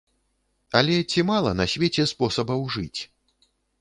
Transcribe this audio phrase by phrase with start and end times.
[0.79, 3.01] Але ці мала на свеце спосабаў жыць?